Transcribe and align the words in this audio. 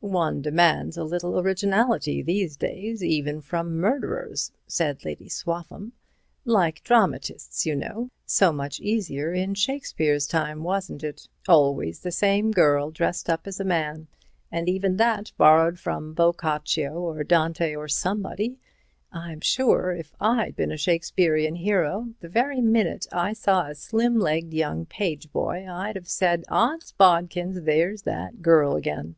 "One 0.00 0.42
demands 0.42 0.96
a 0.96 1.02
little 1.02 1.40
originality 1.40 2.20
in 2.20 2.26
these 2.26 2.56
days, 2.56 3.02
even 3.02 3.40
from 3.40 3.74
murderers," 3.78 4.52
said 4.68 5.04
Lady 5.04 5.28
Swaffham. 5.28 5.90
"Like 6.44 6.84
dramatists, 6.84 7.66
you 7.66 7.74
know—so 7.74 8.52
much 8.52 8.78
easier 8.78 9.32
in 9.32 9.54
Shakespeare's 9.54 10.28
time, 10.28 10.62
wasn't 10.62 11.02
it? 11.02 11.28
Always 11.48 11.98
the 11.98 12.12
same 12.12 12.52
girl 12.52 12.92
dressed 12.92 13.28
up 13.28 13.48
as 13.48 13.58
a 13.58 13.64
man, 13.64 14.06
and 14.52 14.68
even 14.68 14.98
that 14.98 15.32
borrowed 15.36 15.80
from 15.80 16.14
Boccaccio 16.14 16.92
or 16.92 17.24
Dante 17.24 17.74
or 17.74 17.88
somebody. 17.88 18.60
I'm 19.10 19.40
sure 19.40 19.90
if 19.90 20.14
I'd 20.20 20.54
been 20.54 20.70
a 20.70 20.76
Shakespeare 20.76 21.36
hero, 21.38 22.14
the 22.20 22.28
very 22.28 22.60
minute 22.60 23.08
I 23.10 23.32
saw 23.32 23.66
a 23.66 23.74
slim 23.74 24.20
legged 24.20 24.54
young 24.54 24.86
page 24.86 25.32
boy 25.32 25.66
I'd 25.68 25.96
have 25.96 26.08
said: 26.08 26.44
'Ods 26.48 26.92
bodikins! 26.92 27.64
There's 27.64 28.02
that 28.02 28.42
girl 28.42 28.76
again!'" 28.76 29.16